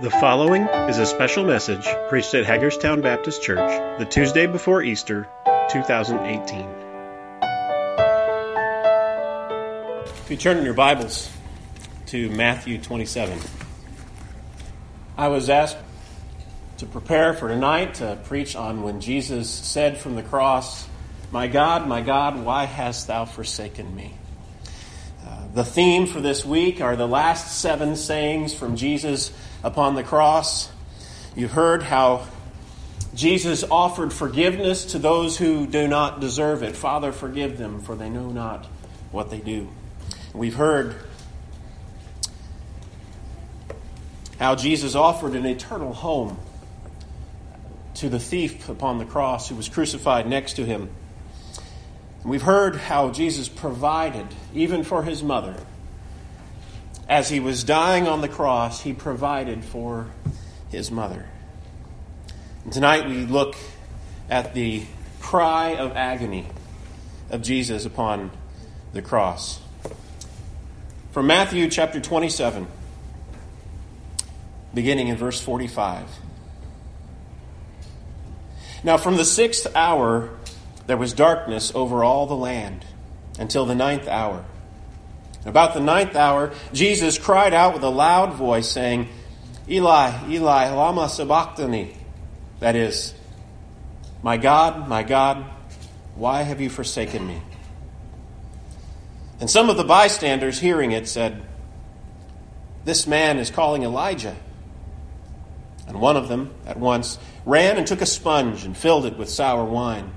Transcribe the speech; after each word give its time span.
The 0.00 0.10
following 0.10 0.62
is 0.62 0.98
a 0.98 1.06
special 1.06 1.42
message 1.42 1.84
preached 2.08 2.32
at 2.32 2.46
Hagerstown 2.46 3.00
Baptist 3.00 3.42
Church 3.42 3.98
the 3.98 4.04
Tuesday 4.04 4.46
before 4.46 4.80
Easter, 4.80 5.26
2018. 5.70 6.60
If 10.06 10.30
you 10.30 10.36
turn 10.36 10.58
in 10.58 10.64
your 10.64 10.74
Bibles 10.74 11.28
to 12.06 12.30
Matthew 12.30 12.78
27, 12.78 13.40
I 15.16 15.26
was 15.26 15.50
asked 15.50 15.78
to 16.76 16.86
prepare 16.86 17.34
for 17.34 17.48
tonight 17.48 17.94
to 17.94 18.20
preach 18.22 18.54
on 18.54 18.84
when 18.84 19.00
Jesus 19.00 19.50
said 19.50 19.98
from 19.98 20.14
the 20.14 20.22
cross, 20.22 20.86
My 21.32 21.48
God, 21.48 21.88
my 21.88 22.02
God, 22.02 22.44
why 22.44 22.66
hast 22.66 23.08
thou 23.08 23.24
forsaken 23.24 23.96
me? 23.96 24.14
Uh, 25.26 25.48
the 25.54 25.64
theme 25.64 26.06
for 26.06 26.20
this 26.20 26.44
week 26.44 26.80
are 26.80 26.94
the 26.94 27.08
last 27.08 27.60
seven 27.60 27.96
sayings 27.96 28.54
from 28.54 28.76
Jesus 28.76 29.32
upon 29.62 29.94
the 29.94 30.02
cross. 30.02 30.70
You've 31.36 31.52
heard 31.52 31.82
how 31.82 32.26
Jesus 33.14 33.64
offered 33.64 34.12
forgiveness 34.12 34.86
to 34.92 34.98
those 34.98 35.36
who 35.38 35.66
do 35.66 35.88
not 35.88 36.20
deserve 36.20 36.62
it. 36.62 36.76
Father, 36.76 37.12
forgive 37.12 37.58
them, 37.58 37.80
for 37.80 37.94
they 37.94 38.10
know 38.10 38.30
not 38.30 38.66
what 39.10 39.30
they 39.30 39.40
do. 39.40 39.68
We've 40.34 40.54
heard 40.54 40.94
how 44.38 44.54
Jesus 44.54 44.94
offered 44.94 45.34
an 45.34 45.46
eternal 45.46 45.92
home 45.92 46.38
to 47.94 48.08
the 48.08 48.20
thief 48.20 48.68
upon 48.68 48.98
the 48.98 49.04
cross 49.04 49.48
who 49.48 49.56
was 49.56 49.68
crucified 49.68 50.28
next 50.28 50.54
to 50.54 50.64
him. 50.64 50.88
We've 52.24 52.42
heard 52.42 52.76
how 52.76 53.10
Jesus 53.10 53.48
provided, 53.48 54.26
even 54.54 54.84
for 54.84 55.02
his 55.02 55.22
mother, 55.22 55.56
as 57.08 57.28
he 57.30 57.40
was 57.40 57.64
dying 57.64 58.06
on 58.06 58.20
the 58.20 58.28
cross, 58.28 58.82
he 58.82 58.92
provided 58.92 59.64
for 59.64 60.08
his 60.70 60.90
mother. 60.90 61.26
And 62.64 62.72
tonight 62.72 63.08
we 63.08 63.24
look 63.24 63.56
at 64.28 64.52
the 64.52 64.84
cry 65.20 65.76
of 65.76 65.96
agony 65.96 66.46
of 67.30 67.42
Jesus 67.42 67.86
upon 67.86 68.30
the 68.92 69.00
cross. 69.00 69.60
From 71.12 71.26
Matthew 71.26 71.68
chapter 71.70 72.00
27, 72.00 72.66
beginning 74.74 75.08
in 75.08 75.16
verse 75.16 75.40
45. 75.40 76.06
Now, 78.84 78.96
from 78.96 79.16
the 79.16 79.24
sixth 79.24 79.66
hour, 79.74 80.30
there 80.86 80.96
was 80.96 81.12
darkness 81.12 81.72
over 81.74 82.04
all 82.04 82.26
the 82.26 82.36
land 82.36 82.84
until 83.38 83.64
the 83.64 83.74
ninth 83.74 84.06
hour. 84.06 84.44
About 85.44 85.74
the 85.74 85.80
ninth 85.80 86.16
hour, 86.16 86.52
Jesus 86.72 87.18
cried 87.18 87.54
out 87.54 87.74
with 87.74 87.82
a 87.82 87.90
loud 87.90 88.34
voice, 88.34 88.68
saying, 88.68 89.08
Eli, 89.68 90.30
Eli, 90.30 90.70
lama 90.70 91.08
sabachthani. 91.08 91.94
That 92.60 92.74
is, 92.74 93.14
My 94.22 94.36
God, 94.36 94.88
my 94.88 95.02
God, 95.02 95.44
why 96.16 96.42
have 96.42 96.60
you 96.60 96.68
forsaken 96.68 97.26
me? 97.26 97.40
And 99.40 99.48
some 99.48 99.70
of 99.70 99.76
the 99.76 99.84
bystanders 99.84 100.58
hearing 100.58 100.92
it 100.92 101.06
said, 101.06 101.42
This 102.84 103.06
man 103.06 103.38
is 103.38 103.50
calling 103.50 103.84
Elijah. 103.84 104.36
And 105.86 106.00
one 106.00 106.16
of 106.16 106.28
them 106.28 106.52
at 106.66 106.78
once 106.78 107.18
ran 107.46 107.78
and 107.78 107.86
took 107.86 108.02
a 108.02 108.06
sponge 108.06 108.64
and 108.64 108.76
filled 108.76 109.06
it 109.06 109.16
with 109.16 109.30
sour 109.30 109.64
wine 109.64 110.12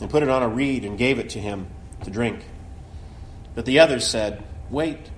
and 0.00 0.10
put 0.10 0.22
it 0.22 0.28
on 0.28 0.42
a 0.42 0.48
reed 0.48 0.84
and 0.84 0.98
gave 0.98 1.18
it 1.18 1.30
to 1.30 1.38
him 1.38 1.66
to 2.04 2.10
drink. 2.10 2.44
But 3.56 3.64
the 3.64 3.80
others 3.80 4.06
said, 4.06 4.44
Wait, 4.70 5.10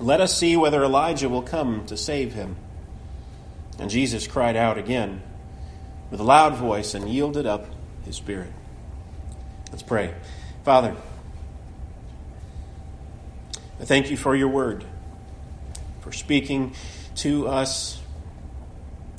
let 0.00 0.20
us 0.20 0.36
see 0.36 0.56
whether 0.56 0.82
Elijah 0.82 1.28
will 1.28 1.42
come 1.42 1.86
to 1.86 1.96
save 1.96 2.32
him. 2.32 2.56
And 3.78 3.90
Jesus 3.90 4.26
cried 4.26 4.56
out 4.56 4.78
again 4.78 5.22
with 6.10 6.18
a 6.18 6.24
loud 6.24 6.54
voice 6.54 6.94
and 6.94 7.08
yielded 7.08 7.46
up 7.46 7.66
his 8.04 8.16
spirit. 8.16 8.50
Let's 9.70 9.82
pray. 9.82 10.14
Father, 10.64 10.96
I 13.78 13.84
thank 13.84 14.10
you 14.10 14.16
for 14.16 14.34
your 14.34 14.48
word, 14.48 14.84
for 16.00 16.12
speaking 16.12 16.74
to 17.16 17.48
us. 17.48 18.00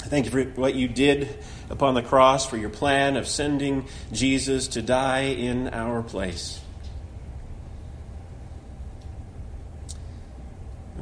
I 0.04 0.08
thank 0.08 0.26
you 0.26 0.32
for 0.32 0.44
what 0.60 0.74
you 0.74 0.88
did 0.88 1.38
upon 1.70 1.94
the 1.94 2.02
cross, 2.02 2.48
for 2.48 2.58
your 2.58 2.72
plan 2.72 3.16
of 3.16 3.28
sending 3.28 3.88
Jesus 4.12 4.70
to 4.70 4.82
die 4.82 5.26
in 5.26 5.68
our 5.68 6.02
place. 6.02 6.60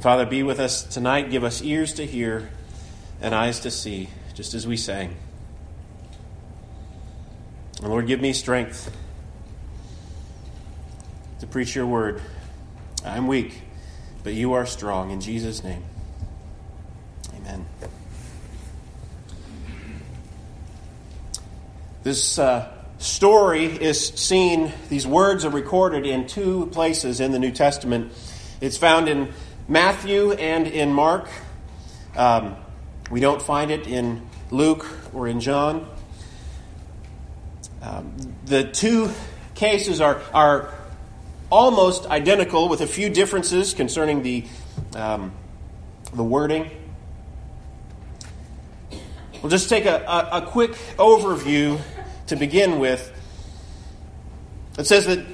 Father, 0.06 0.28
be 0.28 0.44
with 0.44 0.60
us 0.60 0.84
tonight. 0.84 1.32
Give 1.32 1.44
us 1.44 1.64
ears 1.64 1.96
to 1.96 2.06
hear 2.06 2.48
and 3.22 3.34
eyes 3.34 3.62
to 3.62 3.72
see, 3.72 4.08
just 4.36 4.54
as 4.54 4.68
we 4.68 4.78
sang. 4.78 5.16
And 7.80 7.90
Lord, 7.90 8.06
give 8.06 8.22
me 8.22 8.32
strength 8.32 8.96
to 11.40 11.48
preach 11.48 11.74
your 11.74 11.88
word. 11.88 12.22
I'm 13.04 13.26
weak, 13.26 13.60
but 14.24 14.36
you 14.36 14.54
are 14.54 14.68
strong. 14.68 15.10
In 15.10 15.22
Jesus' 15.22 15.64
name, 15.64 15.84
amen. 17.38 17.66
This 22.04 22.38
uh, 22.38 22.72
story 23.00 23.66
is 23.66 24.10
seen, 24.10 24.72
these 24.88 25.08
words 25.08 25.46
are 25.46 25.50
recorded 25.50 26.06
in 26.06 26.28
two 26.28 26.68
places 26.68 27.20
in 27.20 27.32
the 27.32 27.40
New 27.40 27.52
Testament. 27.52 28.14
It's 28.62 28.78
found 28.78 29.10
in 29.10 29.34
Matthew 29.68 30.32
and 30.34 30.68
in 30.68 30.94
Mark. 30.94 31.28
Um, 32.16 32.56
we 33.10 33.20
don't 33.20 33.42
find 33.42 33.72
it 33.72 33.88
in 33.88 34.22
Luke 34.52 34.88
or 35.14 35.28
in 35.28 35.40
John. 35.40 35.90
Um, 37.82 38.16
the 38.46 38.64
two 38.64 39.12
cases 39.56 40.02
are, 40.02 40.22
are 40.34 40.72
almost 41.50 42.06
identical 42.06 42.70
with 42.70 42.82
a 42.82 42.88
few 42.88 43.10
differences 43.10 43.74
concerning 43.74 44.22
the, 44.22 44.46
um, 44.96 45.34
the 46.14 46.24
wording. 46.24 46.70
We'll 49.42 49.50
just 49.50 49.70
take 49.70 49.86
a, 49.86 49.98
a, 49.98 50.42
a 50.42 50.42
quick 50.44 50.74
overview 50.98 51.80
to 52.28 52.36
begin 52.36 52.78
with. 52.80 53.12
It 54.78 54.86
says 54.86 55.08
that 55.08 55.26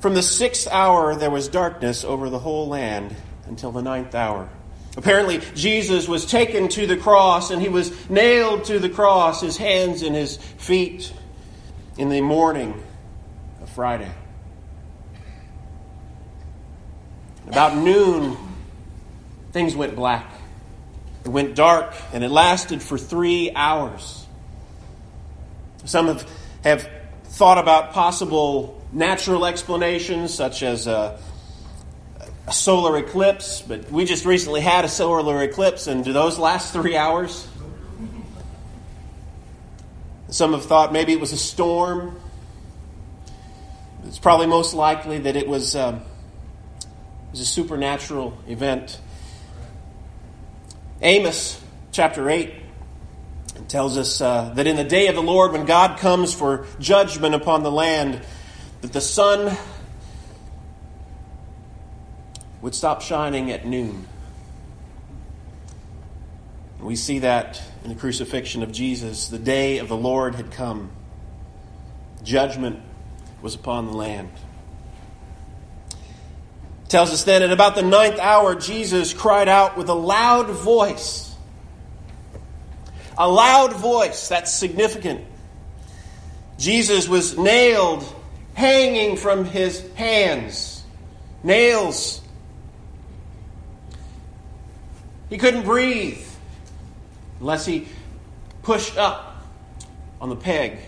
from 0.00 0.14
the 0.14 0.22
sixth 0.22 0.68
hour 0.68 1.16
there 1.16 1.30
was 1.30 1.48
darkness 1.48 2.04
over 2.04 2.30
the 2.30 2.38
whole 2.38 2.68
land 2.68 3.14
until 3.46 3.72
the 3.72 3.82
ninth 3.82 4.14
hour. 4.14 4.48
Apparently, 4.96 5.40
Jesus 5.54 6.08
was 6.08 6.24
taken 6.24 6.68
to 6.68 6.86
the 6.86 6.96
cross 6.96 7.50
and 7.50 7.60
he 7.60 7.68
was 7.68 8.08
nailed 8.08 8.64
to 8.64 8.78
the 8.78 8.88
cross, 8.88 9.42
his 9.42 9.56
hands 9.56 10.02
and 10.02 10.16
his 10.16 10.36
feet, 10.36 11.12
in 11.98 12.08
the 12.08 12.20
morning 12.20 12.82
of 13.62 13.68
Friday. 13.70 14.10
About 17.48 17.76
noon, 17.76 18.36
things 19.52 19.76
went 19.76 19.94
black. 19.94 20.30
It 21.24 21.28
went 21.28 21.54
dark, 21.54 21.94
and 22.12 22.22
it 22.22 22.30
lasted 22.30 22.82
for 22.82 22.98
three 22.98 23.50
hours. 23.54 24.26
Some 25.84 26.06
have, 26.06 26.30
have 26.62 26.88
thought 27.24 27.58
about 27.58 27.92
possible 27.92 28.82
natural 28.92 29.44
explanations, 29.44 30.32
such 30.32 30.62
as 30.62 30.86
uh, 30.86 31.20
a 32.46 32.52
solar 32.52 32.96
eclipse, 32.98 33.60
but 33.60 33.90
we 33.90 34.04
just 34.04 34.24
recently 34.24 34.60
had 34.60 34.84
a 34.84 34.88
solar 34.88 35.42
eclipse, 35.42 35.86
and 35.86 36.04
do 36.04 36.12
those 36.12 36.38
last 36.38 36.72
three 36.72 36.96
hours? 36.96 37.48
Some 40.28 40.52
have 40.52 40.64
thought 40.64 40.92
maybe 40.92 41.12
it 41.12 41.20
was 41.20 41.32
a 41.32 41.36
storm. 41.36 42.20
It's 44.06 44.18
probably 44.18 44.46
most 44.46 44.74
likely 44.74 45.18
that 45.18 45.34
it 45.34 45.48
was, 45.48 45.74
um, 45.74 45.96
it 45.96 47.32
was 47.32 47.40
a 47.40 47.46
supernatural 47.46 48.36
event. 48.48 49.00
Amos 51.02 51.60
chapter 51.90 52.30
8 52.30 52.54
tells 53.68 53.98
us 53.98 54.20
uh, 54.20 54.52
that 54.54 54.66
in 54.66 54.76
the 54.76 54.84
day 54.84 55.08
of 55.08 55.14
the 55.14 55.22
Lord, 55.22 55.52
when 55.52 55.66
God 55.66 55.98
comes 55.98 56.32
for 56.32 56.66
judgment 56.78 57.34
upon 57.34 57.62
the 57.62 57.72
land, 57.72 58.20
that 58.82 58.92
the 58.92 59.00
sun 59.00 59.56
would 62.66 62.74
stop 62.74 63.00
shining 63.00 63.52
at 63.52 63.64
noon. 63.64 64.04
We 66.80 66.96
see 66.96 67.20
that 67.20 67.62
in 67.84 67.90
the 67.90 67.94
crucifixion 67.94 68.64
of 68.64 68.72
Jesus. 68.72 69.28
The 69.28 69.38
day 69.38 69.78
of 69.78 69.86
the 69.86 69.96
Lord 69.96 70.34
had 70.34 70.50
come, 70.50 70.90
judgment 72.24 72.80
was 73.40 73.54
upon 73.54 73.86
the 73.86 73.92
land. 73.92 74.30
It 75.92 76.88
tells 76.88 77.12
us 77.12 77.22
then 77.22 77.44
at 77.44 77.52
about 77.52 77.76
the 77.76 77.82
ninth 77.82 78.18
hour, 78.18 78.56
Jesus 78.56 79.14
cried 79.14 79.48
out 79.48 79.76
with 79.76 79.88
a 79.88 79.94
loud 79.94 80.50
voice. 80.50 81.32
A 83.16 83.28
loud 83.28 83.74
voice, 83.74 84.28
that's 84.28 84.52
significant. 84.52 85.24
Jesus 86.58 87.06
was 87.06 87.38
nailed, 87.38 88.04
hanging 88.54 89.16
from 89.16 89.44
his 89.44 89.88
hands. 89.94 90.82
Nails 91.44 92.22
he 95.28 95.38
couldn't 95.38 95.64
breathe. 95.64 96.24
unless 97.40 97.66
he 97.66 97.86
pushed 98.62 98.96
up 98.96 99.44
on 100.20 100.28
the 100.30 100.36
peg 100.36 100.78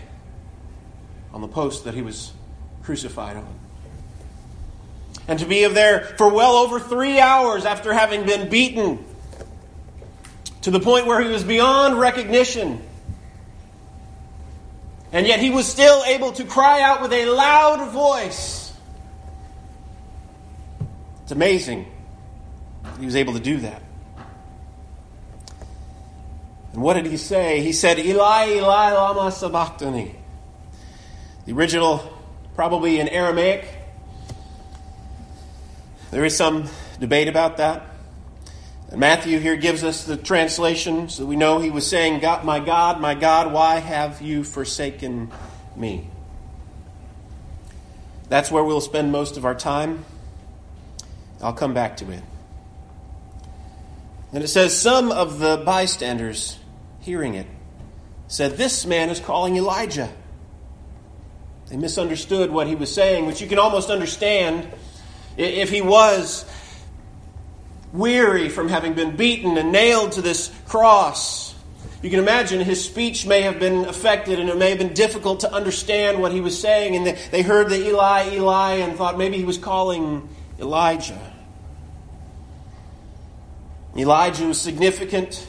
on 1.31 1.41
the 1.41 1.47
post 1.47 1.83
that 1.83 1.93
he 1.93 2.01
was 2.01 2.33
crucified 2.81 3.37
on. 3.37 3.59
And 5.27 5.37
to 5.39 5.45
be 5.45 5.67
there 5.67 6.01
for 6.17 6.33
well 6.33 6.55
over 6.55 6.79
three 6.79 7.19
hours 7.19 7.65
after 7.65 7.93
having 7.93 8.25
been 8.25 8.49
beaten 8.49 9.05
to 10.63 10.71
the 10.71 10.79
point 10.79 11.05
where 11.05 11.21
he 11.21 11.29
was 11.29 11.43
beyond 11.43 11.99
recognition. 11.99 12.81
And 15.11 15.27
yet 15.27 15.39
he 15.39 15.51
was 15.51 15.67
still 15.67 16.03
able 16.05 16.31
to 16.33 16.43
cry 16.45 16.81
out 16.81 17.01
with 17.01 17.13
a 17.13 17.27
loud 17.27 17.91
voice. 17.91 18.73
It's 21.23 21.31
amazing 21.31 21.85
he 22.99 23.05
was 23.05 23.15
able 23.15 23.33
to 23.33 23.39
do 23.39 23.57
that. 23.57 23.81
And 26.79 26.85
what 26.85 26.93
did 26.93 27.07
he 27.07 27.17
say? 27.17 27.59
He 27.59 27.73
said, 27.73 27.99
Eli, 27.99 28.51
Eli, 28.51 28.93
lama 28.93 29.33
sabachthani. 29.33 30.15
The 31.45 31.51
original, 31.51 32.09
probably 32.55 33.01
in 33.01 33.09
Aramaic. 33.09 33.67
There 36.09 36.23
is 36.23 36.37
some 36.37 36.69
debate 36.97 37.27
about 37.27 37.57
that. 37.57 37.85
And 38.91 38.97
Matthew 39.01 39.39
here 39.39 39.57
gives 39.57 39.83
us 39.83 40.05
the 40.05 40.15
translation 40.15 41.09
so 41.09 41.25
we 41.25 41.35
know 41.35 41.59
he 41.59 41.69
was 41.69 41.85
saying, 41.85 42.21
God, 42.21 42.45
My 42.45 42.61
God, 42.61 43.01
my 43.01 43.13
God, 43.13 43.51
why 43.51 43.79
have 43.79 44.21
you 44.21 44.45
forsaken 44.45 45.33
me? 45.75 46.09
That's 48.29 48.49
where 48.49 48.63
we'll 48.63 48.79
spend 48.79 49.11
most 49.11 49.35
of 49.35 49.43
our 49.43 49.53
time. 49.53 50.05
I'll 51.41 51.51
come 51.51 51.73
back 51.73 51.97
to 51.97 52.09
it. 52.09 52.23
And 54.31 54.41
it 54.41 54.47
says, 54.47 54.79
Some 54.79 55.11
of 55.11 55.39
the 55.39 55.61
bystanders 55.65 56.57
hearing 57.09 57.33
it 57.33 57.47
said, 58.27 58.55
This 58.55 58.85
man 58.85 59.09
is 59.09 59.19
calling 59.19 59.57
Elijah. 59.57 60.13
They 61.69 61.75
misunderstood 61.77 62.51
what 62.51 62.67
he 62.67 62.75
was 62.75 62.93
saying, 62.93 63.25
which 63.25 63.41
you 63.41 63.47
can 63.47 63.57
almost 63.57 63.89
understand 63.89 64.67
if 65.35 65.71
he 65.71 65.81
was 65.81 66.45
weary 67.91 68.47
from 68.47 68.69
having 68.69 68.93
been 68.93 69.15
beaten 69.15 69.57
and 69.57 69.71
nailed 69.71 70.11
to 70.11 70.21
this 70.21 70.51
cross. 70.67 71.55
You 72.03 72.11
can 72.11 72.19
imagine 72.19 72.61
his 72.61 72.85
speech 72.85 73.25
may 73.25 73.41
have 73.41 73.59
been 73.59 73.85
affected 73.85 74.39
and 74.39 74.47
it 74.47 74.57
may 74.57 74.69
have 74.69 74.77
been 74.77 74.93
difficult 74.93 75.39
to 75.39 75.51
understand 75.51 76.21
what 76.21 76.31
he 76.31 76.41
was 76.41 76.59
saying. 76.59 76.95
And 76.95 77.17
they 77.31 77.41
heard 77.41 77.69
the 77.69 77.87
Eli, 77.87 78.35
Eli, 78.35 78.73
and 78.75 78.95
thought 78.95 79.17
maybe 79.17 79.37
he 79.37 79.45
was 79.45 79.57
calling 79.57 80.29
Elijah. 80.59 81.19
Elijah 83.97 84.45
was 84.45 84.61
significant. 84.61 85.47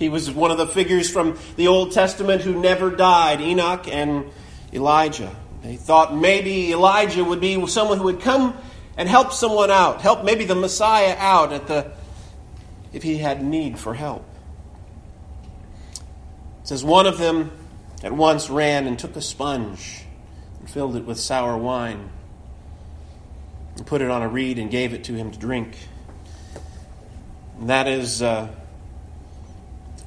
He 0.00 0.08
was 0.08 0.30
one 0.30 0.50
of 0.50 0.56
the 0.56 0.66
figures 0.66 1.10
from 1.10 1.38
the 1.56 1.68
Old 1.68 1.92
Testament 1.92 2.40
who 2.40 2.58
never 2.58 2.90
died 2.90 3.42
Enoch 3.42 3.86
and 3.86 4.30
Elijah. 4.72 5.36
They 5.62 5.76
thought 5.76 6.16
maybe 6.16 6.72
Elijah 6.72 7.22
would 7.22 7.38
be 7.40 7.66
someone 7.66 7.98
who 7.98 8.04
would 8.04 8.22
come 8.22 8.56
and 8.96 9.06
help 9.06 9.30
someone 9.30 9.70
out, 9.70 10.00
help 10.00 10.24
maybe 10.24 10.46
the 10.46 10.54
Messiah 10.54 11.14
out 11.18 11.52
at 11.52 11.66
the 11.66 11.92
if 12.94 13.02
he 13.02 13.18
had 13.18 13.44
need 13.44 13.78
for 13.78 13.92
help. 13.92 14.24
It 16.62 16.68
says 16.68 16.82
one 16.82 17.04
of 17.06 17.18
them 17.18 17.50
at 18.02 18.12
once 18.12 18.48
ran 18.48 18.86
and 18.86 18.98
took 18.98 19.16
a 19.16 19.22
sponge 19.22 20.04
and 20.58 20.70
filled 20.70 20.96
it 20.96 21.04
with 21.04 21.20
sour 21.20 21.58
wine 21.58 22.08
and 23.76 23.86
put 23.86 24.00
it 24.00 24.10
on 24.10 24.22
a 24.22 24.28
reed 24.28 24.58
and 24.58 24.70
gave 24.70 24.94
it 24.94 25.04
to 25.04 25.12
him 25.12 25.30
to 25.30 25.38
drink. 25.38 25.76
And 27.58 27.68
that 27.68 27.86
is 27.86 28.22
uh, 28.22 28.48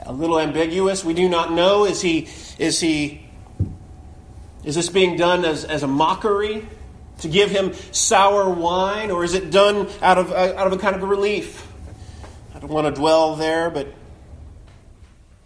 a 0.06 0.14
little 0.14 0.40
ambiguous. 0.40 1.04
We 1.04 1.14
do 1.14 1.30
not 1.30 1.52
know. 1.52 1.86
Is 1.86 2.02
he 2.02 2.28
is 2.60 2.80
he 2.80 3.26
is 4.64 4.76
this 4.76 4.90
being 4.90 5.18
done 5.18 5.44
as, 5.46 5.66
as 5.66 5.84
a 5.84 5.88
mockery? 5.88 6.68
to 7.20 7.28
give 7.28 7.50
him 7.50 7.74
sour 7.92 8.50
wine, 8.50 9.12
or 9.12 9.24
is 9.24 9.34
it 9.34 9.50
done 9.50 9.88
out 10.02 10.18
of, 10.18 10.32
uh, 10.32 10.54
out 10.58 10.68
of 10.68 10.74
a 10.74 10.78
kind 10.78 10.96
of 10.96 11.04
a 11.04 11.06
relief? 11.06 11.68
I 12.54 12.60
don't 12.60 12.70
want 12.70 12.94
to 12.94 13.00
dwell 13.00 13.36
there, 13.36 13.70
but 13.70 13.88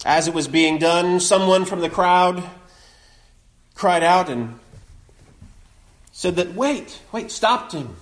as 0.06 0.28
it 0.28 0.34
was 0.34 0.48
being 0.48 0.78
done, 0.78 1.20
someone 1.20 1.66
from 1.66 1.82
the 1.82 1.90
crowd 1.90 2.44
cried 3.76 4.04
out 4.04 4.30
and 4.30 4.60
said 6.12 6.38
that, 6.38 6.54
wait, 6.54 7.00
wait, 7.12 7.30
stopped 7.32 7.74
him. 7.74 7.96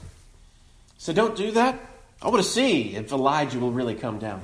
Said, 0.97 1.15
don't 1.15 1.35
do 1.35 1.51
that. 1.51 1.79
I 2.21 2.29
want 2.29 2.41
to 2.41 2.49
see 2.49 2.95
if 2.95 3.11
Elijah 3.11 3.59
will 3.59 3.71
really 3.71 3.95
come 3.95 4.19
down 4.19 4.41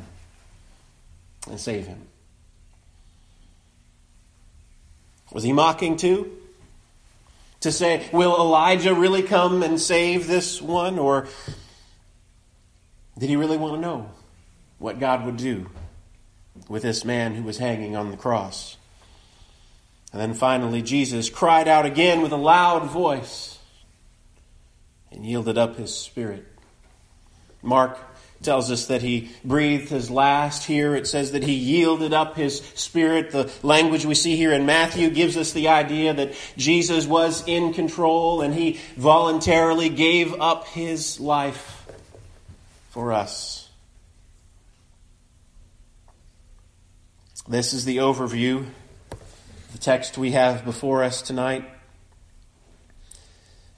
and 1.50 1.60
save 1.60 1.88
him. 1.88 2.08
Was 5.32 5.44
he 5.44 5.54
mocking 5.54 5.98
too? 5.98 6.42
to 7.62 7.72
say, 7.72 8.08
will 8.12 8.36
Elijah 8.36 8.94
really 8.94 9.22
come 9.22 9.64
and 9.64 9.80
save 9.80 10.28
this 10.28 10.62
one? 10.62 11.00
Or 11.00 11.28
did 13.18 13.30
he 13.30 13.36
really 13.36 13.58
want 13.58 13.76
to 13.76 13.80
know 13.80 14.12
what 14.80 15.00
God 15.00 15.26
would 15.26 15.38
do 15.38 15.70
with 16.68 16.82
this 16.82 17.06
man 17.06 17.36
who 17.36 17.44
was 17.44 17.60
hanging 17.60 17.96
on 17.96 18.12
the 18.12 18.18
cross? 18.18 18.78
And 20.12 20.20
then 20.20 20.34
finally, 20.34 20.82
Jesus 20.82 21.30
cried 21.30 21.68
out 21.68 21.86
again 21.86 22.22
with 22.22 22.32
a 22.32 22.38
loud 22.38 22.90
voice 22.90 23.60
and 25.12 25.26
yielded 25.26 25.58
up 25.58 25.78
his 25.78 25.96
spirit. 25.96 26.46
Mark 27.62 28.11
tells 28.44 28.72
us 28.72 28.88
that 28.88 29.02
he 29.02 29.30
breathed 29.44 29.90
his 29.90 30.10
last. 30.10 30.64
Here 30.66 30.96
it 30.96 31.08
says 31.08 31.32
that 31.34 31.44
he 31.44 31.54
yielded 31.54 32.14
up 32.14 32.36
his 32.36 32.60
spirit. 32.76 33.32
The 33.32 33.52
language 33.64 34.06
we 34.06 34.16
see 34.16 34.36
here 34.36 34.54
in 34.54 34.66
Matthew 34.66 35.10
gives 35.10 35.38
us 35.38 35.54
the 35.54 35.70
idea 35.70 36.14
that 36.14 36.34
Jesus 36.58 37.06
was 37.06 37.48
in 37.48 37.74
control 37.74 38.42
and 38.42 38.54
he 38.54 38.80
voluntarily 38.98 39.90
gave 39.90 40.40
up 40.40 40.68
his 40.68 41.20
life 41.20 41.86
for 42.90 43.14
us. 43.14 43.70
This 47.48 47.74
is 47.74 47.86
the 47.86 47.98
overview, 47.98 48.66
the 49.72 49.78
text 49.78 50.18
we 50.18 50.32
have 50.32 50.64
before 50.64 51.04
us 51.04 51.22
tonight. 51.22 51.66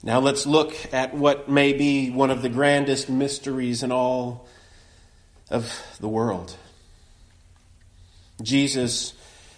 Now 0.06 0.20
let's 0.20 0.46
look 0.46 0.76
at 0.94 1.14
what 1.14 1.48
may 1.50 1.72
be 1.72 2.10
one 2.10 2.30
of 2.30 2.42
the 2.42 2.50
grandest 2.50 3.10
mysteries 3.10 3.84
in 3.84 3.92
all 3.92 4.46
of 5.50 5.72
the 6.02 6.10
world. 6.10 6.58
Jesus 8.42 9.14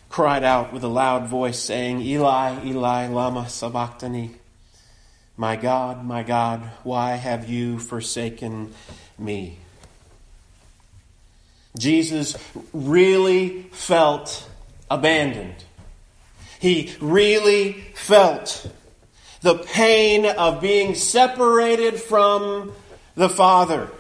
cried 0.07 0.43
out 0.43 0.71
with 0.71 0.83
a 0.83 0.87
loud 0.87 1.27
voice, 1.27 1.57
saying, 1.57 1.99
Eli, 2.01 2.63
Eli, 2.63 3.07
Lama 3.07 3.49
Sabachthani. 3.49 4.35
My 5.35 5.55
God, 5.55 6.05
my 6.05 6.21
God, 6.21 6.61
why 6.83 7.15
have 7.15 7.49
you 7.49 7.79
forsaken 7.79 8.71
me? 9.17 9.57
Jesus 11.77 12.37
really 12.71 13.63
felt 13.71 14.47
abandoned. 14.91 15.65
He 16.59 16.95
really 17.01 17.73
felt 17.95 18.71
the 19.45 19.59
pain 19.59 20.25
of 20.25 20.59
being 20.59 20.95
separated 20.95 22.01
from 22.01 22.73
the 23.13 23.29
Father. 23.29 23.91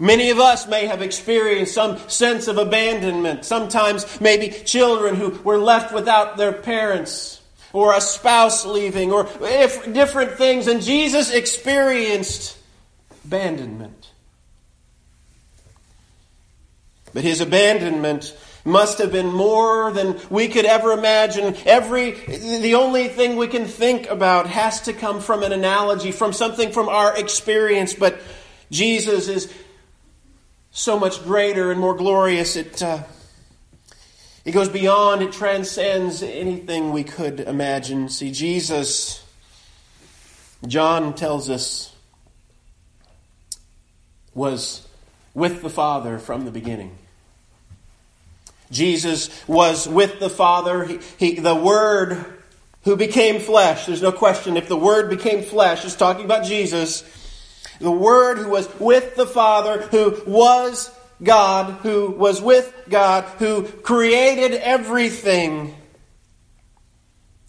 Many 0.00 0.30
of 0.30 0.40
us 0.40 0.66
may 0.66 0.86
have 0.86 1.00
experienced 1.00 1.74
some 1.74 1.96
sense 2.08 2.48
of 2.48 2.58
abandonment. 2.58 3.44
Sometimes, 3.44 4.20
maybe 4.20 4.48
children 4.48 5.14
who 5.14 5.30
were 5.44 5.58
left 5.58 5.94
without 5.94 6.36
their 6.36 6.52
parents, 6.52 7.40
or 7.72 7.94
a 7.94 8.00
spouse 8.00 8.66
leaving, 8.66 9.12
or 9.12 9.28
different 9.92 10.32
things. 10.32 10.66
And 10.66 10.82
Jesus 10.82 11.32
experienced 11.32 12.58
abandonment. 13.24 14.10
But 17.14 17.22
his 17.22 17.40
abandonment 17.40 18.36
must 18.68 18.98
have 18.98 19.10
been 19.10 19.32
more 19.32 19.90
than 19.90 20.20
we 20.28 20.46
could 20.46 20.66
ever 20.66 20.92
imagine. 20.92 21.56
Every, 21.64 22.12
the 22.12 22.74
only 22.74 23.08
thing 23.08 23.36
we 23.36 23.48
can 23.48 23.64
think 23.64 24.08
about 24.08 24.46
has 24.46 24.82
to 24.82 24.92
come 24.92 25.20
from 25.20 25.42
an 25.42 25.52
analogy, 25.52 26.12
from 26.12 26.32
something 26.32 26.70
from 26.70 26.88
our 26.88 27.18
experience. 27.18 27.94
But 27.94 28.20
Jesus 28.70 29.28
is 29.28 29.52
so 30.70 30.98
much 30.98 31.24
greater 31.24 31.72
and 31.72 31.80
more 31.80 31.94
glorious. 31.94 32.56
It, 32.56 32.82
uh, 32.82 33.02
it 34.44 34.52
goes 34.52 34.68
beyond, 34.68 35.22
it 35.22 35.32
transcends 35.32 36.22
anything 36.22 36.92
we 36.92 37.04
could 37.04 37.40
imagine. 37.40 38.08
See, 38.08 38.30
Jesus, 38.32 39.24
John 40.66 41.14
tells 41.14 41.48
us, 41.48 41.94
was 44.34 44.86
with 45.34 45.62
the 45.62 45.70
Father 45.70 46.18
from 46.18 46.44
the 46.44 46.50
beginning. 46.50 46.96
Jesus 48.70 49.30
was 49.48 49.88
with 49.88 50.20
the 50.20 50.30
Father. 50.30 50.84
He, 50.84 50.98
he, 51.18 51.40
the 51.40 51.54
Word 51.54 52.24
who 52.84 52.96
became 52.96 53.40
flesh. 53.40 53.86
There's 53.86 54.02
no 54.02 54.12
question. 54.12 54.56
If 54.56 54.68
the 54.68 54.76
Word 54.76 55.10
became 55.10 55.42
flesh, 55.42 55.84
is 55.84 55.96
talking 55.96 56.24
about 56.24 56.44
Jesus. 56.44 57.04
The 57.80 57.90
Word 57.90 58.38
who 58.38 58.50
was 58.50 58.68
with 58.80 59.16
the 59.16 59.26
Father, 59.26 59.82
who 59.82 60.22
was 60.26 60.90
God, 61.22 61.80
who 61.82 62.10
was 62.10 62.40
with 62.40 62.72
God, 62.88 63.24
who 63.38 63.64
created 63.64 64.54
everything. 64.54 65.74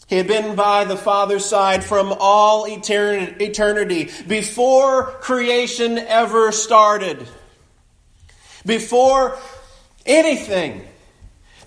He 0.07 0.17
had 0.17 0.27
been 0.27 0.55
by 0.55 0.85
the 0.85 0.97
Father's 0.97 1.45
side 1.45 1.83
from 1.83 2.15
all 2.19 2.65
eternity, 2.67 4.09
before 4.27 5.03
creation 5.21 5.99
ever 5.99 6.51
started. 6.51 7.27
Before 8.65 9.37
anything, 10.07 10.88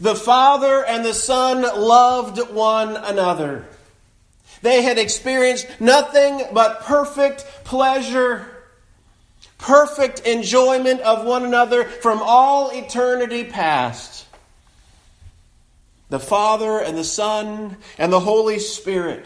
the 0.03 0.17
Father 0.17 0.85
and 0.85 1.05
the 1.05 1.15
Son 1.15 1.63
loved 1.63 2.51
one 2.51 2.97
another. 2.97 3.65
They 4.61 4.83
had 4.83 4.99
experienced 4.99 5.69
nothing 5.79 6.43
but 6.53 6.81
perfect 6.81 7.47
pleasure, 7.63 8.65
perfect 9.59 10.19
enjoyment 10.27 11.03
of 11.03 11.25
one 11.25 11.45
another 11.45 11.85
from 11.85 12.21
all 12.21 12.71
eternity 12.71 13.45
past. 13.45 14.27
The 16.09 16.19
Father 16.19 16.81
and 16.81 16.99
the 16.99 17.05
Son 17.05 17.77
and 17.97 18.13
the 18.13 18.21
Holy 18.21 18.59
Spirit, 18.59 19.25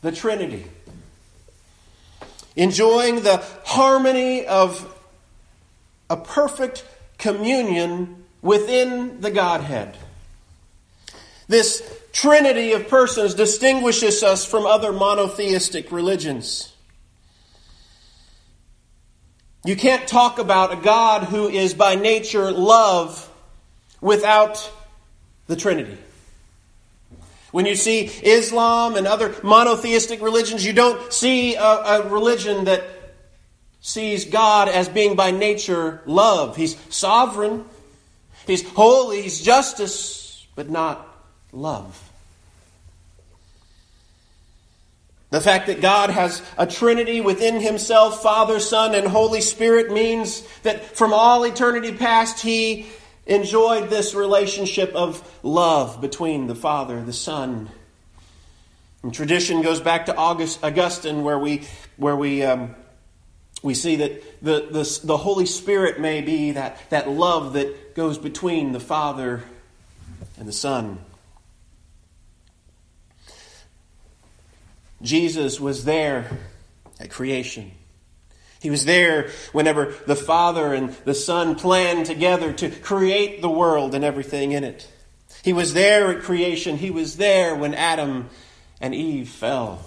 the 0.00 0.10
Trinity, 0.10 0.66
enjoying 2.56 3.22
the 3.22 3.44
harmony 3.64 4.44
of 4.44 4.92
a 6.10 6.16
perfect 6.16 6.84
communion 7.16 8.21
within 8.42 9.20
the 9.20 9.30
Godhead. 9.30 9.96
This 11.48 11.82
trinity 12.12 12.72
of 12.72 12.88
persons 12.88 13.34
distinguishes 13.34 14.22
us 14.22 14.44
from 14.44 14.66
other 14.66 14.92
monotheistic 14.92 15.90
religions. 15.90 16.72
You 19.64 19.76
can't 19.76 20.08
talk 20.08 20.38
about 20.38 20.72
a 20.72 20.76
God 20.76 21.24
who 21.24 21.48
is 21.48 21.72
by 21.72 21.94
nature 21.94 22.50
love 22.50 23.30
without 24.00 24.70
the 25.46 25.54
Trinity. 25.54 25.96
When 27.52 27.66
you 27.66 27.76
see 27.76 28.06
Islam 28.06 28.96
and 28.96 29.06
other 29.06 29.34
monotheistic 29.42 30.20
religions, 30.20 30.64
you 30.64 30.72
don't 30.72 31.12
see 31.12 31.54
a, 31.54 31.62
a, 31.62 32.08
religion 32.08 32.64
that 32.64 32.82
sees 33.80 34.24
God 34.24 34.68
as 34.68 34.88
being 34.88 35.16
by 35.16 35.30
nature 35.30 36.00
love. 36.06 36.56
He's 36.56 36.76
sovereign, 36.88 37.64
He's 38.46 38.68
holy, 38.70 39.22
He's 39.22 39.40
justice, 39.40 40.46
but 40.54 40.68
not 40.68 41.06
love. 41.52 42.10
The 45.30 45.40
fact 45.40 45.68
that 45.68 45.80
God 45.80 46.10
has 46.10 46.42
a 46.58 46.66
Trinity 46.66 47.22
within 47.22 47.58
Himself, 47.58 48.22
Father, 48.22 48.60
Son, 48.60 48.94
and 48.94 49.06
Holy 49.06 49.40
Spirit, 49.40 49.90
means 49.90 50.42
that 50.62 50.94
from 50.94 51.14
all 51.14 51.44
eternity 51.44 51.92
past, 51.92 52.40
He 52.40 52.86
enjoyed 53.26 53.88
this 53.88 54.14
relationship 54.14 54.92
of 54.94 55.26
love 55.42 56.00
between 56.00 56.48
the 56.48 56.54
Father, 56.54 57.02
the 57.02 57.14
Son. 57.14 57.70
And 59.02 59.14
tradition 59.14 59.62
goes 59.62 59.80
back 59.80 60.06
to 60.06 60.14
August, 60.14 60.62
Augustine, 60.62 61.24
where 61.24 61.38
we, 61.38 61.62
where 61.96 62.14
we, 62.14 62.42
um, 62.42 62.74
we 63.62 63.74
see 63.74 63.96
that 63.96 64.42
the, 64.42 64.68
the, 64.70 65.00
the 65.04 65.16
Holy 65.16 65.46
Spirit 65.46 66.00
may 66.00 66.20
be 66.20 66.52
that, 66.52 66.78
that 66.90 67.08
love 67.08 67.52
that 67.52 67.94
goes 67.94 68.18
between 68.18 68.72
the 68.72 68.80
Father 68.80 69.44
and 70.38 70.48
the 70.48 70.52
Son. 70.52 70.98
Jesus 75.00 75.60
was 75.60 75.84
there 75.84 76.38
at 77.00 77.10
creation. 77.10 77.72
He 78.60 78.70
was 78.70 78.84
there 78.84 79.30
whenever 79.52 79.94
the 80.06 80.16
Father 80.16 80.72
and 80.72 80.90
the 81.04 81.14
Son 81.14 81.56
planned 81.56 82.06
together 82.06 82.52
to 82.52 82.70
create 82.70 83.42
the 83.42 83.50
world 83.50 83.94
and 83.94 84.04
everything 84.04 84.52
in 84.52 84.62
it. 84.62 84.88
He 85.42 85.52
was 85.52 85.74
there 85.74 86.12
at 86.12 86.22
creation. 86.22 86.76
He 86.76 86.90
was 86.90 87.16
there 87.16 87.56
when 87.56 87.74
Adam 87.74 88.30
and 88.80 88.94
Eve 88.94 89.28
fell. 89.28 89.84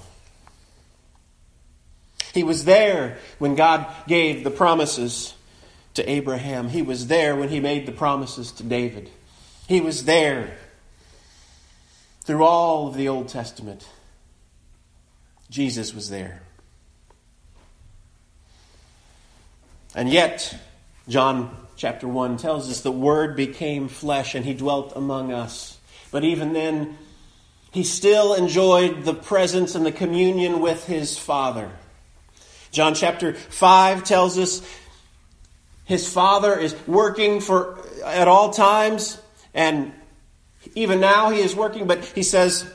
He 2.35 2.43
was 2.43 2.65
there 2.65 3.17
when 3.39 3.55
God 3.55 3.87
gave 4.09 4.43
the 4.43 4.51
promises 4.51 5.33
to 5.93 6.07
Abraham. 6.07 6.67
He 6.67 6.81
was 6.81 7.07
there 7.07 7.33
when 7.33 7.47
he 7.47 7.61
made 7.61 7.85
the 7.85 7.93
promises 7.93 8.51
to 8.51 8.63
David. 8.63 9.09
He 9.69 9.79
was 9.79 10.03
there 10.03 10.57
through 12.25 12.43
all 12.43 12.89
of 12.89 12.95
the 12.97 13.07
Old 13.07 13.29
Testament. 13.29 13.87
Jesus 15.49 15.93
was 15.93 16.09
there. 16.09 16.41
And 19.95 20.09
yet, 20.09 20.57
John 21.07 21.55
chapter 21.77 22.05
1 22.05 22.35
tells 22.35 22.69
us 22.69 22.81
the 22.81 22.91
Word 22.91 23.37
became 23.37 23.87
flesh 23.87 24.35
and 24.35 24.43
he 24.43 24.53
dwelt 24.53 24.91
among 24.93 25.31
us. 25.31 25.77
But 26.11 26.25
even 26.25 26.51
then, 26.51 26.97
he 27.71 27.85
still 27.85 28.33
enjoyed 28.33 29.05
the 29.05 29.13
presence 29.13 29.73
and 29.73 29.85
the 29.85 29.93
communion 29.93 30.59
with 30.59 30.85
his 30.85 31.17
Father. 31.17 31.71
John 32.75 32.93
chapter 32.93 33.33
5 33.33 34.03
tells 34.03 34.37
us 34.37 34.61
his 35.85 36.11
Father 36.11 36.59
is 36.59 36.75
working 36.85 37.39
for 37.39 37.79
at 38.03 38.27
all 38.27 38.49
times, 38.49 39.17
and 39.53 39.93
even 40.73 40.99
now 40.99 41.29
he 41.29 41.39
is 41.39 41.55
working, 41.55 41.87
but 41.87 42.03
he 42.03 42.21
says, 42.21 42.69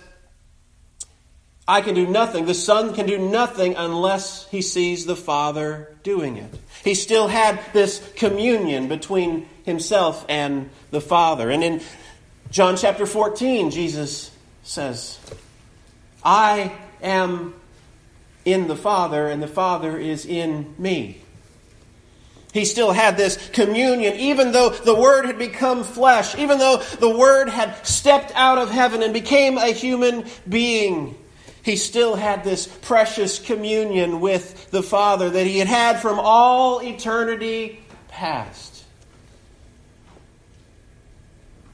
I 1.69 1.83
can 1.83 1.95
do 1.95 2.07
nothing. 2.07 2.47
The 2.47 2.55
Son 2.55 2.95
can 2.95 3.05
do 3.05 3.19
nothing 3.19 3.77
unless 3.77 4.49
he 4.49 4.63
sees 4.63 5.05
the 5.05 5.17
Father 5.17 5.95
doing 6.03 6.39
it. 6.39 6.59
He 6.83 6.95
still 6.95 7.29
had 7.29 7.61
this 7.75 8.01
communion 8.17 8.89
between 8.89 9.51
himself 9.65 10.25
and 10.31 10.71
the 10.91 11.03
Father. 11.03 11.51
And 11.51 11.63
in 11.63 11.83
John 12.51 12.79
chapter 12.79 13.05
14, 13.05 13.71
Jesus 13.71 14.31
says, 14.63 15.19
I 16.25 16.73
am 17.03 17.55
in 18.45 18.69
the 18.69 18.77
Father, 18.77 19.29
and 19.29 19.43
the 19.43 19.49
Father 19.49 19.99
is 19.99 20.25
in 20.27 20.75
me. 20.79 21.21
He 22.53 22.65
still 22.65 22.93
had 22.93 23.17
this 23.17 23.51
communion, 23.51 24.15
even 24.15 24.53
though 24.53 24.71
the 24.71 24.95
Word 24.95 25.27
had 25.27 25.39
become 25.39 25.85
flesh, 25.85 26.35
even 26.37 26.59
though 26.59 26.79
the 26.99 27.17
Word 27.17 27.49
had 27.49 27.87
stepped 27.87 28.33
out 28.35 28.59
of 28.59 28.71
heaven 28.71 29.03
and 29.03 29.13
became 29.13 29.57
a 29.57 29.73
human 29.73 30.25
being 30.49 31.17
he 31.63 31.77
still 31.77 32.17
had 32.17 32.43
this 32.43 32.67
precious 32.67 33.39
communion 33.39 34.21
with 34.21 34.71
the 34.71 34.83
Father 34.83 35.31
that 35.31 35.47
he 35.47 35.59
had 35.59 35.69
had 35.69 36.01
from 36.01 36.19
all 36.19 36.83
eternity 36.83 37.81
past. 38.09 38.85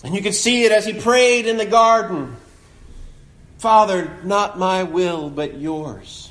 And 0.02 0.14
you 0.14 0.22
could 0.22 0.34
see 0.34 0.64
it 0.64 0.72
as 0.72 0.84
he 0.84 0.92
prayed 0.92 1.46
in 1.46 1.56
the 1.56 1.66
garden 1.66 2.36
Father, 3.58 4.18
not 4.22 4.58
my 4.58 4.82
will, 4.82 5.30
but 5.30 5.58
yours. 5.58 6.30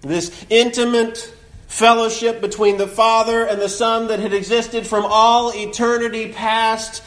This 0.00 0.44
intimate 0.48 1.32
fellowship 1.66 2.40
between 2.40 2.78
the 2.78 2.88
Father 2.88 3.44
and 3.44 3.60
the 3.60 3.68
Son 3.68 4.08
that 4.08 4.18
had 4.18 4.32
existed 4.32 4.86
from 4.86 5.04
all 5.06 5.52
eternity 5.54 6.32
past 6.32 7.02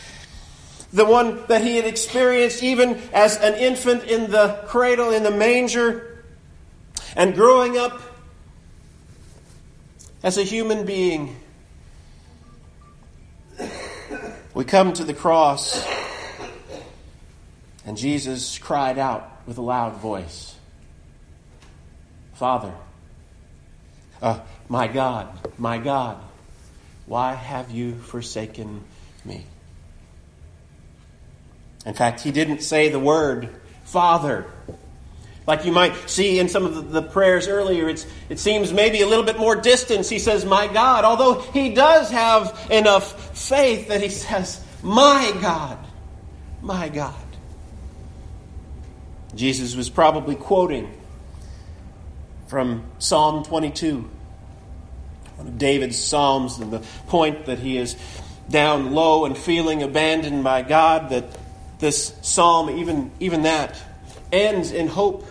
the 0.93 1.05
one 1.05 1.43
that 1.47 1.63
he 1.63 1.75
had 1.75 1.85
experienced 1.85 2.61
even 2.61 3.01
as 3.13 3.35
an 3.37 3.55
infant 3.55 4.03
in 4.03 4.29
the 4.29 4.63
cradle, 4.67 5.11
in 5.11 5.23
the 5.23 5.31
manger, 5.31 6.23
and 7.15 7.33
growing 7.33 7.77
up 7.77 7.99
as 10.21 10.37
a 10.37 10.43
human 10.43 10.85
being. 10.85 11.35
We 14.53 14.65
come 14.65 14.93
to 14.93 15.03
the 15.03 15.15
cross, 15.15 15.83
and 17.87 17.97
Jesus 17.97 18.59
cried 18.59 18.99
out 18.99 19.41
with 19.47 19.57
a 19.57 19.61
loud 19.61 19.95
voice 19.95 20.52
Father, 22.33 22.73
uh, 24.21 24.39
my 24.69 24.87
God, 24.87 25.37
my 25.57 25.77
God, 25.77 26.17
why 27.05 27.33
have 27.33 27.71
you 27.71 27.95
forsaken 27.95 28.83
me? 29.25 29.45
In 31.85 31.93
fact, 31.93 32.21
he 32.21 32.31
didn't 32.31 32.61
say 32.61 32.89
the 32.89 32.99
word 32.99 33.49
Father. 33.83 34.45
Like 35.45 35.65
you 35.65 35.73
might 35.73 36.09
see 36.09 36.39
in 36.39 36.47
some 36.47 36.65
of 36.65 36.91
the 36.91 37.01
prayers 37.01 37.49
earlier, 37.49 37.89
it's, 37.89 38.07
it 38.29 38.39
seems 38.39 38.71
maybe 38.71 39.01
a 39.01 39.07
little 39.07 39.25
bit 39.25 39.37
more 39.37 39.57
distance. 39.57 40.07
He 40.07 40.19
says, 40.19 40.45
My 40.45 40.67
God, 40.67 41.03
although 41.03 41.41
he 41.41 41.73
does 41.73 42.09
have 42.11 42.67
enough 42.71 43.37
faith 43.37 43.89
that 43.89 44.01
he 44.01 44.07
says, 44.09 44.63
My 44.81 45.37
God, 45.41 45.77
my 46.61 46.87
God. 46.87 47.13
Jesus 49.35 49.75
was 49.75 49.89
probably 49.89 50.35
quoting 50.35 50.89
from 52.47 52.83
Psalm 52.99 53.43
22, 53.43 54.09
one 55.35 55.47
of 55.47 55.57
David's 55.57 55.97
Psalms, 56.01 56.59
and 56.59 56.71
the 56.71 56.79
point 57.07 57.45
that 57.45 57.59
he 57.59 57.77
is 57.77 57.95
down 58.49 58.93
low 58.93 59.25
and 59.25 59.37
feeling 59.37 59.83
abandoned 59.83 60.43
by 60.43 60.61
God, 60.61 61.09
that 61.09 61.25
this 61.79 62.13
psalm, 62.21 62.69
even, 62.69 63.11
even 63.19 63.43
that, 63.43 63.81
ends 64.31 64.71
in 64.71 64.87
hope, 64.87 65.25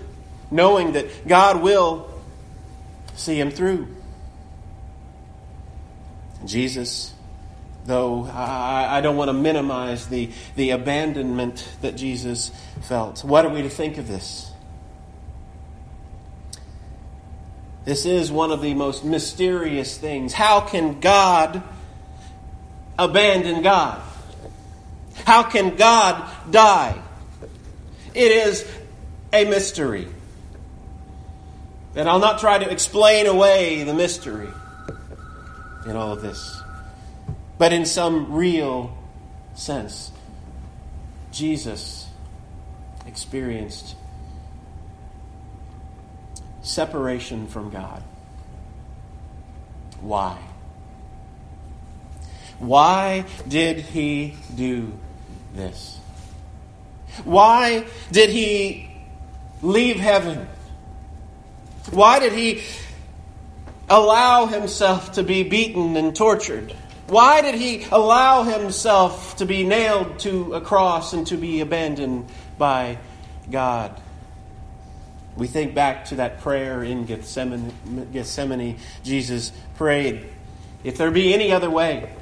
knowing 0.50 0.92
that 0.92 1.26
God 1.26 1.62
will 1.62 2.08
see 3.14 3.38
him 3.38 3.50
through. 3.50 3.88
Jesus, 6.44 7.14
though 7.86 8.24
I, 8.24 8.98
I 8.98 9.00
don't 9.00 9.16
want 9.16 9.28
to 9.28 9.32
minimize 9.32 10.08
the, 10.08 10.30
the 10.56 10.70
abandonment 10.70 11.68
that 11.82 11.96
Jesus 11.96 12.50
felt. 12.82 13.24
What 13.24 13.44
are 13.44 13.48
we 13.48 13.62
to 13.62 13.70
think 13.70 13.98
of 13.98 14.08
this? 14.08 14.51
This 17.84 18.06
is 18.06 18.30
one 18.30 18.52
of 18.52 18.62
the 18.62 18.74
most 18.74 19.04
mysterious 19.04 19.96
things. 19.98 20.32
How 20.32 20.60
can 20.60 21.00
God 21.00 21.62
abandon 22.98 23.62
God? 23.62 24.00
How 25.24 25.42
can 25.42 25.76
God 25.76 26.30
die? 26.50 27.00
It 28.14 28.30
is 28.30 28.68
a 29.32 29.44
mystery. 29.44 30.06
And 31.94 32.08
I'll 32.08 32.20
not 32.20 32.38
try 32.38 32.58
to 32.58 32.70
explain 32.70 33.26
away 33.26 33.82
the 33.82 33.94
mystery 33.94 34.48
in 35.86 35.96
all 35.96 36.12
of 36.12 36.22
this. 36.22 36.62
But 37.58 37.72
in 37.72 37.84
some 37.84 38.32
real 38.32 38.96
sense, 39.54 40.10
Jesus 41.32 42.06
experienced 43.06 43.96
separation 46.62 47.46
from 47.46 47.70
God. 47.70 48.02
Why? 50.00 50.38
Why 52.58 53.24
did 53.46 53.78
he 53.78 54.36
do 54.54 54.92
this? 55.54 55.98
Why 57.24 57.84
did 58.10 58.30
he 58.30 58.90
leave 59.62 59.96
heaven? 59.96 60.48
Why 61.90 62.20
did 62.20 62.32
he 62.32 62.62
allow 63.88 64.46
himself 64.46 65.12
to 65.12 65.22
be 65.22 65.42
beaten 65.42 65.96
and 65.96 66.14
tortured? 66.14 66.74
Why 67.08 67.42
did 67.42 67.56
he 67.56 67.84
allow 67.90 68.44
himself 68.44 69.36
to 69.36 69.44
be 69.44 69.64
nailed 69.64 70.20
to 70.20 70.54
a 70.54 70.60
cross 70.60 71.12
and 71.12 71.26
to 71.26 71.36
be 71.36 71.60
abandoned 71.60 72.28
by 72.56 72.98
God? 73.50 74.00
We 75.36 75.46
think 75.46 75.74
back 75.74 76.06
to 76.06 76.16
that 76.16 76.40
prayer 76.40 76.82
in 76.82 77.06
Gethsemane, 77.06 78.08
Gethsemane. 78.12 78.78
Jesus 79.02 79.52
prayed, 79.76 80.26
If 80.84 80.98
there 80.98 81.10
be 81.10 81.32
any 81.32 81.52
other 81.52 81.70
way, 81.70 82.14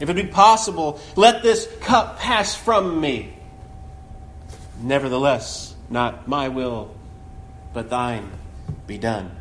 if 0.00 0.08
it 0.08 0.14
be 0.14 0.26
possible, 0.26 0.98
let 1.14 1.42
this 1.42 1.68
cup 1.80 2.18
pass 2.18 2.54
from 2.54 3.00
me. 3.00 3.34
Nevertheless, 4.80 5.74
not 5.90 6.26
my 6.26 6.48
will, 6.48 6.94
but 7.74 7.90
thine 7.90 8.30
be 8.86 8.96
done. 8.96 9.36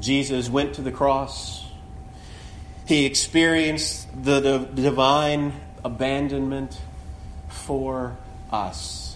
Jesus 0.00 0.48
went 0.48 0.74
to 0.74 0.82
the 0.82 0.90
cross. 0.90 1.64
He 2.86 3.06
experienced 3.06 4.08
the 4.24 4.58
divine 4.74 5.52
abandonment 5.84 6.80
for 7.48 8.16
us. 8.50 9.09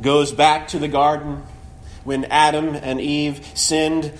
Goes 0.00 0.32
back 0.32 0.68
to 0.68 0.78
the 0.78 0.88
garden 0.88 1.42
when 2.04 2.24
Adam 2.26 2.74
and 2.74 3.00
Eve 3.00 3.46
sinned 3.54 4.12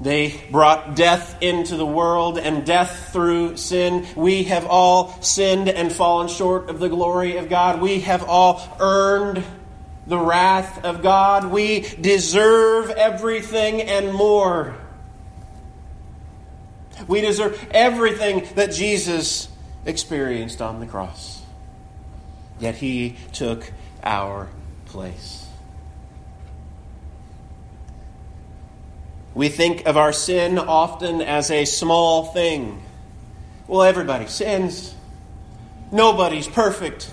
they 0.00 0.42
brought 0.50 0.96
death 0.96 1.40
into 1.40 1.76
the 1.76 1.86
world 1.86 2.36
and 2.36 2.66
death 2.66 3.10
through 3.12 3.56
sin. 3.56 4.06
We 4.16 4.44
have 4.44 4.66
all 4.66 5.20
sinned 5.22 5.68
and 5.68 5.92
fallen 5.92 6.28
short 6.28 6.68
of 6.68 6.80
the 6.80 6.88
glory 6.88 7.36
of 7.36 7.48
God. 7.48 7.80
We 7.80 8.00
have 8.00 8.24
all 8.24 8.76
earned 8.80 9.44
the 10.06 10.18
wrath 10.18 10.84
of 10.84 11.02
God. 11.02 11.46
We 11.46 11.80
deserve 11.80 12.90
everything 12.90 13.82
and 13.82 14.12
more. 14.12 14.74
We 17.06 17.20
deserve 17.20 17.66
everything 17.70 18.48
that 18.56 18.72
Jesus 18.72 19.48
experienced 19.86 20.60
on 20.60 20.80
the 20.80 20.86
cross. 20.86 21.40
Yet 22.58 22.74
he 22.74 23.16
took 23.32 23.72
our 24.02 24.48
place. 24.94 25.44
We 29.34 29.48
think 29.48 29.86
of 29.86 29.96
our 29.96 30.12
sin 30.12 30.56
often 30.56 31.20
as 31.20 31.50
a 31.50 31.64
small 31.64 32.26
thing. 32.26 32.80
Well, 33.66 33.82
everybody 33.82 34.28
sins. 34.28 34.94
Nobody's 35.90 36.46
perfect. 36.46 37.12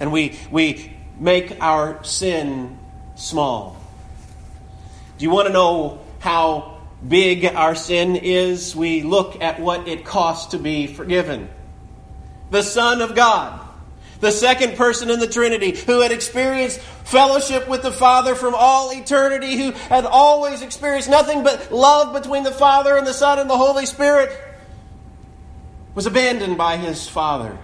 And 0.00 0.10
we, 0.10 0.38
we 0.50 0.96
make 1.20 1.62
our 1.62 2.02
sin 2.04 2.78
small. 3.16 3.76
Do 5.18 5.26
you 5.26 5.30
want 5.30 5.48
to 5.48 5.52
know 5.52 6.00
how 6.20 6.80
big 7.06 7.44
our 7.44 7.74
sin 7.74 8.16
is? 8.16 8.74
We 8.74 9.02
look 9.02 9.42
at 9.42 9.60
what 9.60 9.88
it 9.88 10.06
costs 10.06 10.52
to 10.52 10.58
be 10.58 10.86
forgiven. 10.86 11.50
The 12.50 12.62
Son 12.62 13.02
of 13.02 13.14
God 13.14 13.60
the 14.22 14.30
second 14.30 14.76
person 14.76 15.10
in 15.10 15.18
the 15.18 15.26
Trinity, 15.26 15.72
who 15.72 16.00
had 16.00 16.12
experienced 16.12 16.78
fellowship 16.78 17.68
with 17.68 17.82
the 17.82 17.90
Father 17.90 18.36
from 18.36 18.54
all 18.56 18.92
eternity, 18.92 19.56
who 19.56 19.72
had 19.72 20.06
always 20.06 20.62
experienced 20.62 21.10
nothing 21.10 21.42
but 21.42 21.72
love 21.72 22.12
between 22.14 22.44
the 22.44 22.52
Father 22.52 22.96
and 22.96 23.04
the 23.04 23.12
Son 23.12 23.40
and 23.40 23.50
the 23.50 23.56
Holy 23.56 23.84
Spirit, 23.84 24.30
was 25.96 26.06
abandoned 26.06 26.56
by 26.56 26.76
his 26.76 27.08
Father. 27.08 27.58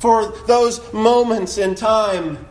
For 0.00 0.36
those 0.48 0.92
moments 0.92 1.56
in 1.56 1.76
time, 1.76 2.44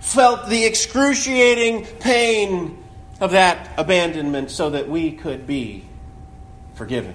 felt 0.00 0.48
the 0.48 0.64
excruciating 0.64 1.84
pain 2.00 2.82
of 3.20 3.32
that 3.32 3.72
abandonment 3.76 4.50
so 4.50 4.70
that 4.70 4.88
we 4.88 5.12
could 5.12 5.46
be 5.46 5.84
forgiven. 6.76 7.14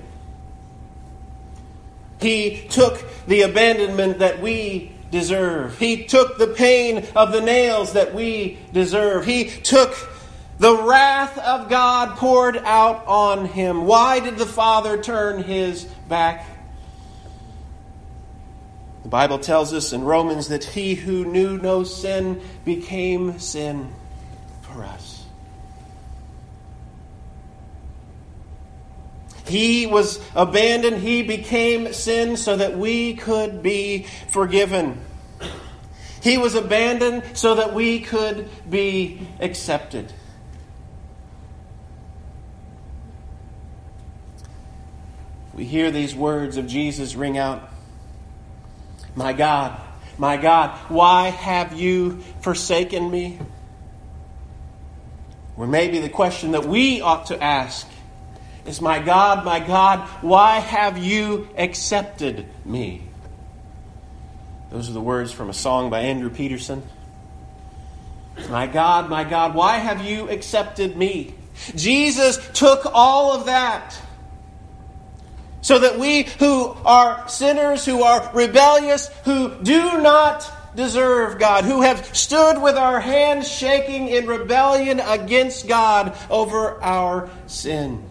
He 2.21 2.67
took 2.69 3.03
the 3.27 3.41
abandonment 3.41 4.19
that 4.19 4.41
we 4.41 4.91
deserve. 5.11 5.77
He 5.77 6.05
took 6.05 6.37
the 6.37 6.47
pain 6.47 7.05
of 7.15 7.31
the 7.31 7.41
nails 7.41 7.93
that 7.93 8.13
we 8.13 8.59
deserve. 8.71 9.25
He 9.25 9.45
took 9.45 9.95
the 10.59 10.77
wrath 10.83 11.37
of 11.39 11.69
God 11.69 12.17
poured 12.17 12.57
out 12.57 13.05
on 13.07 13.45
him. 13.45 13.85
Why 13.85 14.19
did 14.19 14.37
the 14.37 14.45
Father 14.45 15.01
turn 15.01 15.43
his 15.43 15.85
back? 16.07 16.47
The 19.03 19.09
Bible 19.09 19.39
tells 19.39 19.73
us 19.73 19.91
in 19.91 20.03
Romans 20.03 20.49
that 20.49 20.63
he 20.63 20.93
who 20.93 21.25
knew 21.25 21.57
no 21.57 21.83
sin 21.83 22.39
became 22.63 23.39
sin 23.39 23.91
for 24.61 24.83
us. 24.83 25.10
He 29.45 29.87
was 29.87 30.19
abandoned. 30.35 30.97
He 30.97 31.23
became 31.23 31.93
sin 31.93 32.37
so 32.37 32.57
that 32.57 32.77
we 32.77 33.15
could 33.15 33.63
be 33.63 34.05
forgiven. 34.29 34.99
He 36.21 36.37
was 36.37 36.53
abandoned 36.53 37.23
so 37.33 37.55
that 37.55 37.73
we 37.73 37.99
could 37.99 38.49
be 38.69 39.27
accepted. 39.39 40.13
We 45.53 45.65
hear 45.65 45.91
these 45.91 46.15
words 46.15 46.57
of 46.57 46.67
Jesus 46.67 47.15
ring 47.15 47.37
out 47.37 47.69
My 49.15 49.33
God, 49.33 49.79
my 50.17 50.37
God, 50.37 50.77
why 50.89 51.29
have 51.29 51.73
you 51.73 52.19
forsaken 52.41 53.09
me? 53.09 53.39
Or 55.57 55.67
maybe 55.67 55.99
the 55.99 56.09
question 56.09 56.51
that 56.51 56.65
we 56.65 57.01
ought 57.01 57.25
to 57.27 57.43
ask 57.43 57.87
is, 58.65 58.81
My 58.81 58.99
God, 58.99 59.45
my 59.45 59.59
God, 59.59 60.07
why 60.21 60.59
have 60.59 60.97
you 60.97 61.47
accepted 61.57 62.45
me? 62.65 63.03
Those 64.71 64.89
are 64.89 64.93
the 64.93 65.01
words 65.01 65.31
from 65.31 65.49
a 65.49 65.53
song 65.53 65.89
by 65.89 66.01
Andrew 66.01 66.29
Peterson. 66.29 66.83
My 68.49 68.67
God, 68.67 69.09
my 69.09 69.23
God, 69.23 69.53
why 69.53 69.77
have 69.77 70.05
you 70.05 70.29
accepted 70.29 70.95
me? 70.95 71.35
Jesus 71.75 72.39
took 72.53 72.85
all 72.93 73.33
of 73.33 73.45
that 73.47 73.99
so 75.61 75.79
that 75.79 75.99
we 75.99 76.23
who 76.39 76.75
are 76.85 77.27
sinners, 77.27 77.85
who 77.85 78.03
are 78.03 78.31
rebellious, 78.33 79.07
who 79.25 79.55
do 79.61 80.01
not 80.01 80.49
deserve 80.75 81.37
God, 81.37 81.65
who 81.65 81.81
have 81.81 82.15
stood 82.15 82.61
with 82.61 82.75
our 82.75 82.99
hands 82.99 83.47
shaking 83.47 84.07
in 84.07 84.25
rebellion 84.25 84.99
against 84.99 85.67
God 85.67 86.17
over 86.29 86.81
our 86.81 87.29
sin, 87.47 88.03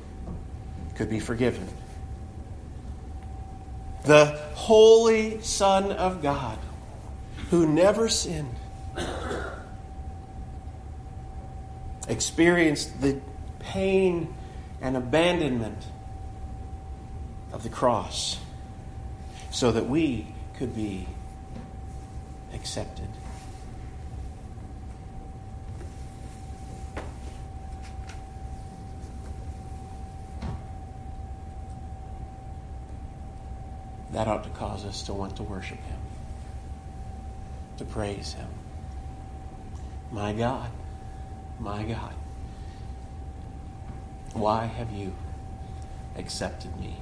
could 1.00 1.08
be 1.08 1.18
forgiven. 1.18 1.66
The 4.04 4.38
Holy 4.52 5.40
Son 5.40 5.92
of 5.92 6.20
God, 6.20 6.58
who 7.48 7.66
never 7.66 8.10
sinned, 8.10 8.54
experienced 12.06 13.00
the 13.00 13.18
pain 13.60 14.34
and 14.82 14.94
abandonment 14.94 15.82
of 17.50 17.62
the 17.62 17.70
cross 17.70 18.38
so 19.50 19.72
that 19.72 19.88
we 19.88 20.26
could 20.58 20.76
be 20.76 21.08
accepted. 22.52 23.08
That 34.12 34.26
ought 34.26 34.44
to 34.44 34.50
cause 34.50 34.84
us 34.84 35.02
to 35.02 35.12
want 35.12 35.36
to 35.36 35.42
worship 35.42 35.82
Him, 35.84 35.98
to 37.78 37.84
praise 37.84 38.32
Him. 38.32 38.48
My 40.10 40.32
God, 40.32 40.70
my 41.58 41.82
God, 41.84 42.14
why 44.32 44.66
have 44.66 44.90
you 44.92 45.12
accepted 46.16 46.76
me? 46.80 46.96